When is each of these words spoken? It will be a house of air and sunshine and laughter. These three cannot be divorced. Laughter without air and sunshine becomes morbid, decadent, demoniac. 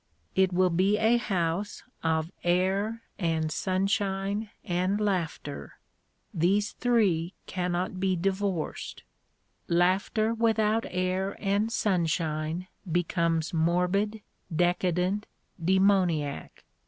It 0.33 0.51
will 0.51 0.71
be 0.71 0.97
a 0.97 1.17
house 1.17 1.83
of 2.01 2.31
air 2.43 3.03
and 3.19 3.51
sunshine 3.51 4.49
and 4.63 4.99
laughter. 4.99 5.73
These 6.33 6.71
three 6.71 7.35
cannot 7.45 7.99
be 7.99 8.15
divorced. 8.15 9.03
Laughter 9.67 10.33
without 10.33 10.87
air 10.89 11.35
and 11.39 11.71
sunshine 11.71 12.65
becomes 12.91 13.53
morbid, 13.53 14.21
decadent, 14.55 15.27
demoniac. 15.63 16.63